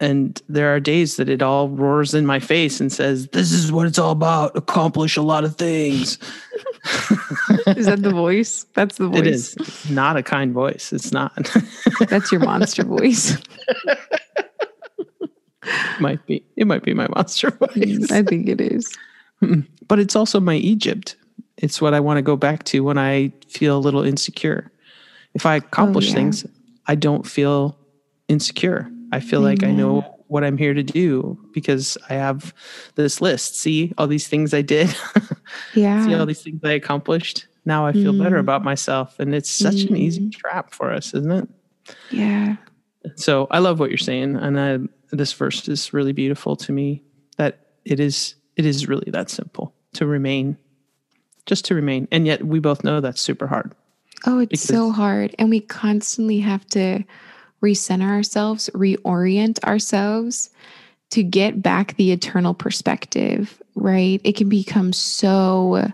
And 0.00 0.40
there 0.48 0.74
are 0.74 0.80
days 0.80 1.16
that 1.16 1.28
it 1.28 1.40
all 1.40 1.68
roars 1.68 2.14
in 2.14 2.26
my 2.26 2.40
face 2.40 2.80
and 2.80 2.92
says 2.92 3.28
this 3.28 3.52
is 3.52 3.70
what 3.70 3.86
it's 3.86 3.98
all 3.98 4.10
about 4.10 4.56
accomplish 4.56 5.16
a 5.16 5.22
lot 5.22 5.44
of 5.44 5.56
things. 5.56 6.18
Is 7.68 7.86
that 7.86 8.02
the 8.02 8.10
voice? 8.10 8.64
That's 8.74 8.98
the 8.98 9.08
voice 9.08 9.20
it 9.20 9.26
is. 9.26 9.90
not 9.90 10.16
a 10.16 10.22
kind 10.22 10.52
voice. 10.52 10.92
It's 10.92 11.12
not. 11.12 11.50
That's 12.08 12.30
your 12.30 12.42
monster 12.42 12.84
voice. 12.84 13.38
Might 16.00 16.24
be. 16.26 16.44
It 16.56 16.66
might 16.66 16.82
be 16.82 16.92
my 16.92 17.08
monster 17.14 17.50
voice. 17.50 18.12
I 18.12 18.22
think 18.22 18.48
it 18.48 18.60
is. 18.60 18.94
But 19.88 19.98
it's 19.98 20.14
also 20.14 20.38
my 20.38 20.56
egypt 20.56 21.16
it's 21.64 21.80
what 21.80 21.94
i 21.94 22.00
want 22.00 22.18
to 22.18 22.22
go 22.22 22.36
back 22.36 22.62
to 22.64 22.84
when 22.84 22.98
i 22.98 23.32
feel 23.48 23.76
a 23.76 23.80
little 23.80 24.04
insecure 24.04 24.70
if 25.34 25.46
i 25.46 25.56
accomplish 25.56 26.06
oh, 26.06 26.08
yeah. 26.08 26.14
things 26.14 26.46
i 26.86 26.94
don't 26.94 27.26
feel 27.26 27.78
insecure 28.28 28.90
I 29.14 29.20
feel 29.20 29.46
Amen. 29.46 29.52
like 29.52 29.62
I 29.62 29.70
know 29.70 30.00
what 30.26 30.42
I'm 30.42 30.58
here 30.58 30.74
to 30.74 30.82
do 30.82 31.38
because 31.52 31.96
I 32.10 32.14
have 32.14 32.52
this 32.96 33.20
list. 33.20 33.56
See 33.56 33.92
all 33.96 34.08
these 34.08 34.26
things 34.26 34.52
I 34.52 34.60
did. 34.60 34.94
yeah. 35.74 36.04
See 36.04 36.14
all 36.14 36.26
these 36.26 36.42
things 36.42 36.60
I 36.64 36.72
accomplished. 36.72 37.46
Now 37.64 37.86
I 37.86 37.92
feel 37.92 38.12
mm. 38.12 38.20
better 38.20 38.38
about 38.38 38.64
myself. 38.64 39.20
And 39.20 39.32
it's 39.32 39.48
such 39.48 39.76
mm. 39.76 39.90
an 39.90 39.96
easy 39.96 40.22
mm. 40.22 40.32
trap 40.32 40.74
for 40.74 40.92
us, 40.92 41.14
isn't 41.14 41.30
it? 41.30 41.48
Yeah. 42.10 42.56
So 43.14 43.46
I 43.52 43.60
love 43.60 43.78
what 43.78 43.90
you're 43.90 43.98
saying. 43.98 44.34
And 44.34 44.58
I, 44.58 44.78
this 45.12 45.32
verse 45.32 45.68
is 45.68 45.92
really 45.92 46.12
beautiful 46.12 46.56
to 46.56 46.72
me 46.72 47.04
that 47.36 47.60
it 47.84 48.00
is, 48.00 48.34
it 48.56 48.66
is 48.66 48.88
really 48.88 49.12
that 49.12 49.30
simple 49.30 49.74
to 49.92 50.06
remain, 50.06 50.56
just 51.46 51.64
to 51.66 51.74
remain. 51.74 52.08
And 52.10 52.26
yet 52.26 52.46
we 52.46 52.58
both 52.58 52.84
know 52.84 53.00
that's 53.00 53.20
super 53.20 53.46
hard. 53.46 53.72
Oh, 54.26 54.38
it's 54.38 54.62
so 54.62 54.90
hard. 54.90 55.34
And 55.38 55.50
we 55.50 55.60
constantly 55.60 56.40
have 56.40 56.66
to 56.68 57.04
recenter 57.62 58.08
ourselves, 58.08 58.70
reorient 58.74 59.62
ourselves 59.64 60.50
to 61.10 61.22
get 61.22 61.62
back 61.62 61.96
the 61.96 62.12
eternal 62.12 62.54
perspective, 62.54 63.62
right? 63.74 64.20
It 64.24 64.36
can 64.36 64.48
become 64.48 64.92
so 64.92 65.90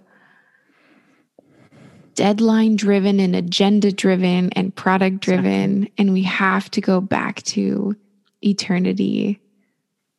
deadline 2.14 2.76
driven 2.76 3.19
and 3.19 3.35
agenda 3.35 3.92
driven 3.92 4.50
and 4.52 4.75
product 4.75 5.21
driven. 5.21 5.85
Exactly. 5.85 5.92
And 5.99 6.12
we 6.12 6.23
have 6.23 6.71
to 6.73 6.80
go 6.80 7.00
back 7.00 7.42
to 7.45 7.97
eternity. 8.42 9.40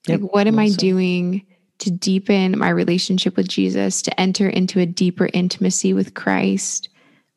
Yep. 0.08 0.22
Like, 0.22 0.34
what 0.34 0.48
am 0.48 0.60
I 0.60 0.70
doing 0.70 1.46
to 1.82 1.92
deepen 1.92 2.58
my 2.58 2.70
relationship 2.70 3.36
with 3.36 3.48
Jesus, 3.48 4.02
to 4.04 4.20
enter 4.20 4.48
into 4.48 4.80
a 4.80 4.86
deeper 4.86 5.30
intimacy 5.34 5.94
with 5.94 6.14
Christ? 6.14 6.90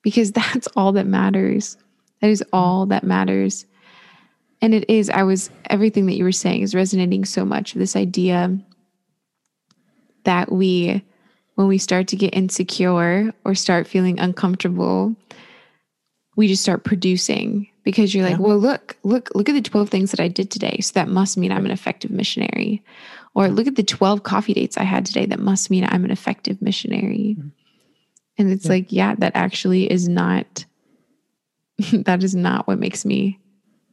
Because 0.02 0.32
that's 0.32 0.68
all 0.76 0.92
that 0.92 1.06
matters. 1.06 1.76
That 2.20 2.30
is 2.30 2.44
all 2.52 2.86
that 2.86 3.04
matters. 3.04 3.66
And 4.62 4.74
it 4.74 4.88
is, 4.88 5.10
I 5.10 5.24
was, 5.24 5.50
everything 5.68 6.06
that 6.06 6.14
you 6.14 6.24
were 6.24 6.32
saying 6.32 6.62
is 6.62 6.74
resonating 6.74 7.24
so 7.24 7.44
much. 7.44 7.74
This 7.74 7.96
idea 7.96 8.58
that 10.24 10.50
we, 10.50 11.04
when 11.56 11.68
we 11.68 11.78
start 11.78 12.08
to 12.08 12.16
get 12.16 12.34
insecure 12.34 13.32
or 13.44 13.54
start 13.54 13.86
feeling 13.86 14.18
uncomfortable, 14.18 15.14
we 16.36 16.48
just 16.48 16.62
start 16.62 16.84
producing 16.84 17.68
because 17.84 18.14
you're 18.14 18.24
like, 18.24 18.38
yeah. 18.38 18.46
well, 18.46 18.58
look, 18.58 18.96
look, 19.02 19.30
look 19.34 19.48
at 19.48 19.52
the 19.52 19.62
12 19.62 19.90
things 19.90 20.10
that 20.10 20.20
I 20.20 20.28
did 20.28 20.50
today. 20.50 20.78
So 20.80 20.92
that 20.94 21.08
must 21.08 21.36
mean 21.36 21.52
I'm 21.52 21.66
an 21.66 21.70
effective 21.70 22.10
missionary. 22.10 22.82
Or 23.34 23.48
look 23.48 23.66
at 23.66 23.76
the 23.76 23.82
12 23.82 24.22
coffee 24.22 24.54
dates 24.54 24.78
I 24.78 24.84
had 24.84 25.04
today. 25.04 25.26
That 25.26 25.40
must 25.40 25.70
mean 25.70 25.84
I'm 25.84 26.04
an 26.04 26.10
effective 26.10 26.62
missionary. 26.62 27.36
Mm-hmm. 27.38 27.48
And 28.38 28.50
it's 28.50 28.64
yeah. 28.64 28.70
like, 28.70 28.86
yeah, 28.90 29.14
that 29.16 29.36
actually 29.36 29.90
is 29.90 30.08
not, 30.08 30.64
that 31.92 32.24
is 32.24 32.34
not 32.34 32.66
what 32.66 32.78
makes 32.78 33.04
me 33.04 33.38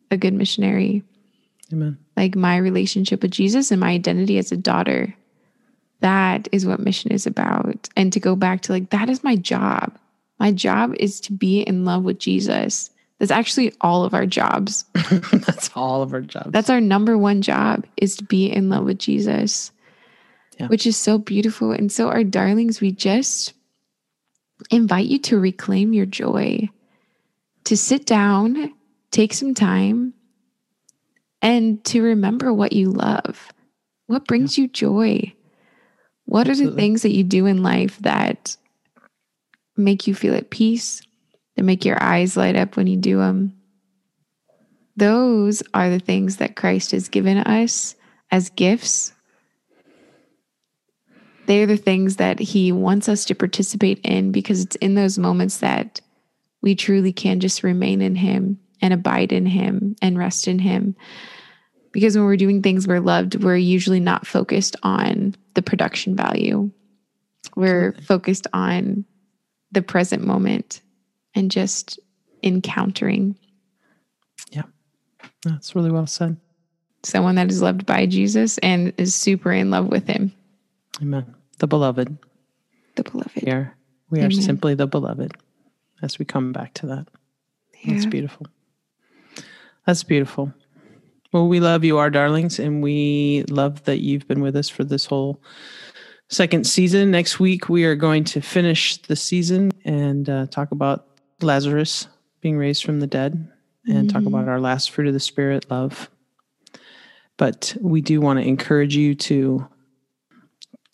a 0.10 0.18
good 0.18 0.34
missionary. 0.34 1.04
Amen. 1.74 1.98
Like 2.16 2.36
my 2.36 2.58
relationship 2.58 3.22
with 3.22 3.32
Jesus 3.32 3.72
and 3.72 3.80
my 3.80 3.90
identity 3.90 4.38
as 4.38 4.52
a 4.52 4.58
daughter. 4.58 5.14
That 6.00 6.48
is 6.52 6.66
what 6.66 6.80
mission 6.80 7.12
is 7.12 7.28
about. 7.28 7.90
And 7.96 8.12
to 8.14 8.20
go 8.20 8.36
back 8.36 8.62
to 8.62 8.72
like, 8.72 8.90
that 8.90 9.10
is 9.10 9.24
my 9.24 9.36
job. 9.36 9.98
My 10.40 10.52
job 10.52 10.96
is 10.96 11.20
to 11.22 11.34
be 11.34 11.62
in 11.62 11.86
love 11.86 12.04
with 12.04 12.20
Jesus. 12.20 12.90
That's 13.22 13.32
actually 13.32 13.72
all 13.82 14.04
of 14.04 14.16
our 14.16 14.26
jobs. 14.26 14.84
That's 15.32 15.70
all 15.76 16.02
of 16.02 16.12
our 16.12 16.22
jobs. 16.22 16.50
That's 16.50 16.72
our 16.72 16.82
number 16.82 17.20
one 17.20 17.44
job 17.44 17.86
is 17.98 18.16
to 18.18 18.24
be 18.24 18.48
in 18.48 18.70
love 18.70 18.84
with 18.84 18.98
Jesus, 18.98 19.72
yeah. 20.60 20.66
which 20.66 20.88
is 20.88 20.98
so 20.98 21.20
beautiful. 21.20 21.72
And 21.72 21.92
so, 21.92 22.10
our 22.10 22.24
darlings, 22.24 22.82
we 22.82 22.92
just 22.92 23.54
invite 24.72 25.06
you 25.06 25.20
to 25.20 25.40
reclaim 25.40 25.94
your 25.94 26.08
joy, 26.08 26.68
to 27.66 27.78
sit 27.78 28.08
down 28.08 28.74
take 29.12 29.34
some 29.34 29.54
time 29.54 30.14
and 31.42 31.84
to 31.86 32.02
remember 32.02 32.52
what 32.52 32.74
you 32.74 32.90
love. 32.90 33.54
What 34.08 34.26
brings 34.26 34.58
yeah. 34.58 34.64
you 34.64 34.68
joy? 34.70 35.34
What 36.26 36.48
Absolutely. 36.48 36.66
are 36.66 36.70
the 36.72 36.82
things 36.82 37.02
that 37.04 37.12
you 37.12 37.24
do 37.24 37.46
in 37.46 37.62
life 37.62 38.00
that 38.00 38.56
make 39.78 40.08
you 40.08 40.16
feel 40.16 40.34
at 40.34 40.50
peace, 40.50 41.02
that 41.62 41.66
make 41.66 41.86
your 41.86 42.02
eyes 42.02 42.36
light 42.36 42.56
up 42.56 42.76
when 42.76 42.88
you 42.88 42.98
do 42.98 43.18
them? 43.18 43.62
those 45.02 45.64
are 45.74 45.90
the 45.90 46.00
things 46.00 46.38
that 46.38 46.56
Christ 46.56 46.92
has 46.92 47.10
given 47.10 47.38
us 47.38 47.96
as 48.30 48.50
gifts. 48.50 49.14
They're 51.48 51.66
the 51.66 51.78
things 51.78 52.18
that 52.18 52.40
He 52.40 52.72
wants 52.72 53.10
us 53.10 53.26
to 53.26 53.36
participate 53.36 54.00
in 54.04 54.32
because 54.32 54.62
it's 54.62 54.76
in 54.76 54.96
those 54.96 55.18
moments 55.18 55.58
that 55.58 56.02
we 56.62 56.76
truly 56.76 57.12
can 57.12 57.40
just 57.40 57.64
remain 57.64 58.02
in 58.02 58.16
Him 58.16 58.60
and 58.82 58.94
abide 58.94 59.32
in 59.32 59.46
Him 59.46 59.96
and 60.02 60.18
rest 60.18 60.48
in 60.48 60.60
Him. 60.60 60.96
Because 61.92 62.16
when 62.16 62.26
we're 62.26 62.38
doing 62.38 62.62
things 62.62 62.88
we're 62.88 63.00
loved, 63.00 63.44
we're 63.44 63.58
usually 63.58 64.00
not 64.00 64.28
focused 64.28 64.76
on 64.84 65.36
the 65.56 65.62
production 65.62 66.16
value. 66.16 66.70
We're 67.56 67.94
focused 68.04 68.48
on 68.54 69.04
the 69.72 69.82
present 69.82 70.24
moment 70.24 70.82
and 71.36 71.52
just 71.52 72.00
encountering. 72.44 73.38
Yeah, 74.52 74.64
that's 75.44 75.76
really 75.76 75.92
well 75.92 76.08
said. 76.08 76.38
Someone 77.04 77.36
that 77.36 77.50
is 77.50 77.62
loved 77.62 77.86
by 77.86 78.06
Jesus 78.06 78.58
and 78.60 78.94
is 78.98 79.16
super 79.16 79.52
in 79.52 79.72
love 79.72 79.88
with 79.88 80.08
him. 80.08 80.32
Amen. 81.02 81.34
The 81.58 81.68
beloved. 81.68 82.18
The 82.96 83.04
beloved. 83.04 83.44
We 83.44 83.52
are, 83.52 83.76
we 84.10 84.22
are 84.22 84.32
simply 84.32 84.76
the 84.76 84.88
beloved 84.88 85.36
as 86.02 86.20
we 86.20 86.26
come 86.26 86.52
back 86.52 86.74
to 86.76 86.88
that. 86.88 87.08
Yeah. 87.84 87.94
That's 87.94 88.06
beautiful. 88.06 88.48
That's 89.86 90.04
beautiful. 90.04 90.54
Well, 91.34 91.48
we 91.48 91.60
love 91.60 91.84
you, 91.84 91.98
our 91.98 92.10
darlings, 92.10 92.60
and 92.60 92.84
we 92.84 93.46
love 93.50 93.86
that 93.86 94.00
you've 94.00 94.28
been 94.28 94.42
with 94.42 94.56
us 94.56 94.70
for 94.70 94.84
this 94.84 95.06
whole 95.06 95.42
second 96.30 96.68
season. 96.68 97.10
Next 97.10 97.40
week, 97.40 97.70
we 97.70 97.86
are 97.86 97.96
going 97.96 98.26
to 98.26 98.42
finish 98.42 98.98
the 98.98 99.16
season 99.16 99.72
and 99.86 100.30
uh, 100.30 100.48
talk 100.48 100.72
about 100.72 101.08
Lazarus 101.44 102.08
being 102.42 102.58
raised 102.58 102.84
from 102.84 103.00
the 103.00 103.08
dead 103.08 103.52
and 103.86 104.08
mm-hmm. 104.08 104.08
talk 104.08 104.26
about 104.26 104.48
our 104.48 104.60
last 104.60 104.92
fruit 104.92 105.08
of 105.08 105.14
the 105.14 105.20
Spirit, 105.20 105.70
love. 105.70 106.10
But 107.38 107.76
we 107.82 108.02
do 108.02 108.22
want 108.22 108.40
to 108.40 108.48
encourage 108.48 108.96
you 108.96 109.16
to 109.16 109.68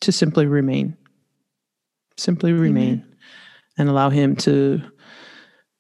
to 0.02 0.12
simply 0.12 0.46
remain, 0.46 0.96
simply 2.18 2.54
remain, 2.54 2.98
mm-hmm. 2.98 3.82
and 3.82 3.90
allow 3.90 4.10
Him 4.10 4.36
to 4.38 4.82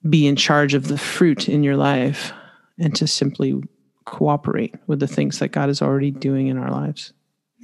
be 0.10 0.28
in 0.28 0.36
charge 0.36 0.74
of 0.74 0.88
the 0.88 0.98
fruit 0.98 1.48
in 1.48 1.64
your 1.64 1.78
life, 1.78 2.34
and 2.80 2.96
to 2.96 3.08
simply 3.08 3.62
cooperate 4.06 4.76
with 4.88 5.00
the 5.00 5.08
things 5.08 5.40
that 5.40 5.50
God 5.50 5.70
is 5.70 5.82
already 5.82 6.12
doing 6.12 6.48
in 6.48 6.58
our 6.58 6.72
lives. 6.72 7.14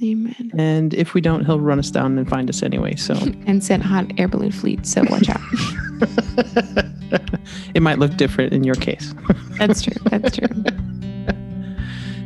Amen. 0.02 0.52
And 0.58 0.92
if 0.94 1.14
we 1.14 1.20
don't, 1.20 1.44
he'll 1.44 1.60
run 1.60 1.78
us 1.78 1.90
down 1.90 2.18
and 2.18 2.28
find 2.28 2.50
us 2.50 2.62
anyway. 2.62 2.96
So 2.96 3.14
and 3.46 3.62
send 3.62 3.82
hot 3.82 4.12
air 4.18 4.28
balloon 4.28 4.52
fleet. 4.52 4.86
So 4.86 5.04
watch 5.08 5.28
out. 5.28 5.40
it 7.74 7.82
might 7.82 7.98
look 7.98 8.16
different 8.16 8.52
in 8.52 8.64
your 8.64 8.74
case. 8.74 9.14
That's 9.58 9.82
true. 9.82 9.96
That's 10.04 10.36
true. 10.36 10.48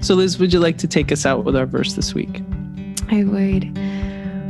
So 0.01 0.15
Liz, 0.15 0.39
would 0.39 0.53
you 0.53 0.61
like 0.61 0.79
to 0.79 0.87
take 0.87 1.11
us 1.11 1.27
out 1.27 1.45
with 1.45 1.57
our 1.57 1.67
verse 1.67 1.95
this 1.95 2.15
week? 2.15 2.41
I 3.11 3.25
would. 3.25 3.77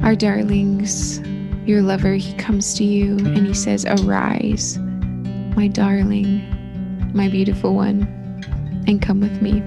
Our 0.05 0.15
darlings, 0.15 1.21
your 1.67 1.81
lover, 1.81 2.13
he 2.13 2.35
comes 2.35 2.75
to 2.75 2.85
you 2.85 3.17
and 3.17 3.47
he 3.47 3.55
says, 3.55 3.87
Arise, 3.87 4.77
my 5.57 5.67
darling, 5.67 6.45
my 7.15 7.29
beautiful 7.29 7.75
one 7.75 8.03
and 8.89 9.03
come 9.03 9.21
with 9.21 9.43
me. 9.43 9.63